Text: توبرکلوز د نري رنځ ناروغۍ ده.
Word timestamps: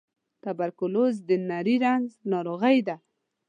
توبرکلوز 0.43 1.15
د 1.27 1.29
نري 1.49 1.75
رنځ 1.85 2.07
ناروغۍ 2.31 2.77
ده. 2.87 2.95